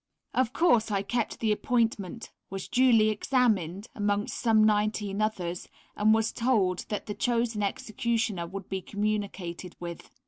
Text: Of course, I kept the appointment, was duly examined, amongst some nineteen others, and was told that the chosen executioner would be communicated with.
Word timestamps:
Of 0.33 0.51
course, 0.51 0.89
I 0.89 1.03
kept 1.03 1.41
the 1.41 1.51
appointment, 1.51 2.31
was 2.49 2.67
duly 2.67 3.09
examined, 3.11 3.85
amongst 3.93 4.35
some 4.35 4.63
nineteen 4.63 5.21
others, 5.21 5.69
and 5.95 6.11
was 6.11 6.31
told 6.31 6.85
that 6.89 7.05
the 7.05 7.13
chosen 7.13 7.61
executioner 7.61 8.47
would 8.47 8.67
be 8.67 8.81
communicated 8.81 9.75
with. 9.79 10.09